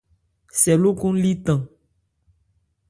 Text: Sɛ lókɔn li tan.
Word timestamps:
Sɛ 0.61 0.73
lókɔn 0.81 1.15
li 1.23 1.31
tan. 1.45 1.61